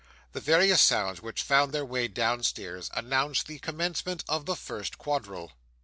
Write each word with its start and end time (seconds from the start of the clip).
The 0.31 0.39
various 0.41 0.81
sounds 0.81 1.21
which 1.21 1.43
found 1.43 1.73
their 1.73 1.85
way 1.85 2.07
downstairs 2.07 2.89
announced 2.95 3.45
the 3.45 3.59
commencement 3.59 4.23
of 4.27 4.47
the 4.47 4.55
first 4.55 4.97
quadrille. 4.97 5.51